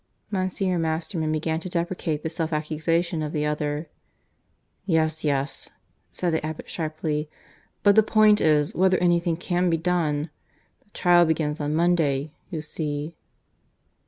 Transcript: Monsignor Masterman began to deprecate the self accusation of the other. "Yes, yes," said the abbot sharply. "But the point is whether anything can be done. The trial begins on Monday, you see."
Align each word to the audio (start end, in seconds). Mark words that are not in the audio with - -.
Monsignor 0.31 0.79
Masterman 0.79 1.31
began 1.31 1.59
to 1.59 1.69
deprecate 1.69 2.23
the 2.23 2.29
self 2.31 2.51
accusation 2.51 3.21
of 3.21 3.33
the 3.33 3.45
other. 3.45 3.87
"Yes, 4.87 5.23
yes," 5.23 5.69
said 6.11 6.33
the 6.33 6.43
abbot 6.43 6.67
sharply. 6.67 7.29
"But 7.83 7.95
the 7.95 8.01
point 8.01 8.41
is 8.41 8.73
whether 8.73 8.97
anything 8.97 9.37
can 9.37 9.69
be 9.69 9.77
done. 9.77 10.31
The 10.85 10.89
trial 10.89 11.25
begins 11.25 11.61
on 11.61 11.75
Monday, 11.75 12.33
you 12.49 12.63
see." 12.63 13.15